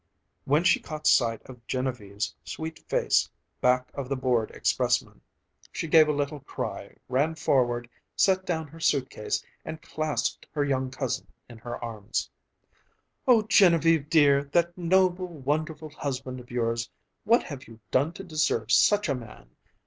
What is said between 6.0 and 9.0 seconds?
a little cry, ran forward, set down her